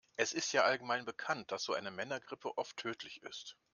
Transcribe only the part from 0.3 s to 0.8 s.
ist ja